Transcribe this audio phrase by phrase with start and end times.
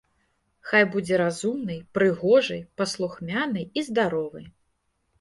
[0.69, 4.53] Хай будзе разумнай, прыгожай, паслухмянай і здаровай.